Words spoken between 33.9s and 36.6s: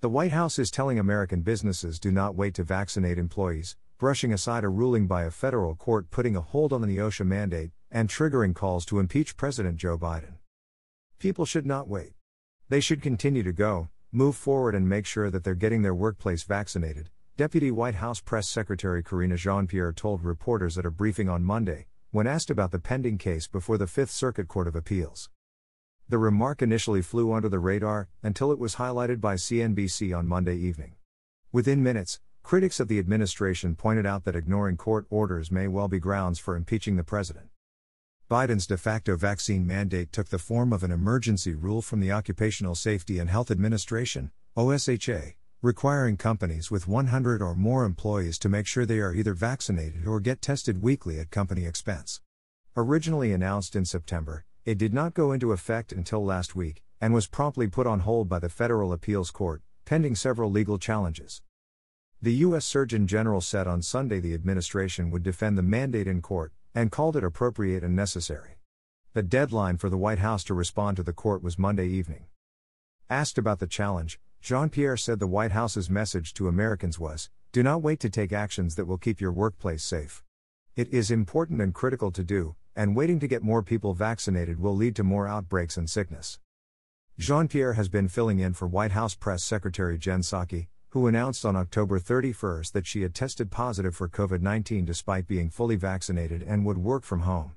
out that ignoring court orders may well be grounds for